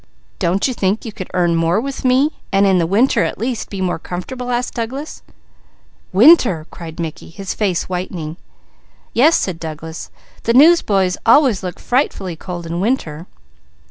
"Don't 0.39 0.67
you 0.67 0.73
think 0.73 1.05
you 1.05 1.11
could 1.11 1.29
earn 1.35 1.55
more 1.55 1.79
with 1.79 2.03
me, 2.03 2.31
and 2.51 2.65
in 2.65 2.79
the 2.79 2.87
winter 2.87 3.23
at 3.23 3.37
least, 3.37 3.69
be 3.69 3.81
more 3.81 3.99
comfortable?" 3.99 4.49
asked 4.49 4.73
Douglas. 4.73 5.21
"Winter!" 6.11 6.65
cried 6.71 6.99
Mickey, 6.99 7.29
his 7.29 7.53
face 7.53 7.83
whitening. 7.87 8.37
"Yes," 9.13 9.35
said 9.39 9.59
Douglas. 9.59 10.09
"The 10.45 10.55
newsboys 10.55 11.17
always 11.23 11.61
look 11.61 11.77
frightfully 11.79 12.35
cold 12.35 12.65
in 12.65 12.79
winter." 12.79 13.27